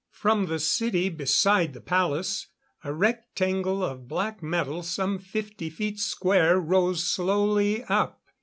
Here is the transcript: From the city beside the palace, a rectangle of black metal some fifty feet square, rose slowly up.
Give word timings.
From 0.13 0.47
the 0.47 0.57
city 0.57 1.09
beside 1.09 1.73
the 1.75 1.79
palace, 1.79 2.47
a 2.83 2.91
rectangle 2.91 3.83
of 3.83 4.07
black 4.07 4.41
metal 4.41 4.81
some 4.81 5.19
fifty 5.19 5.69
feet 5.69 5.99
square, 5.99 6.59
rose 6.59 7.03
slowly 7.03 7.83
up. 7.83 8.19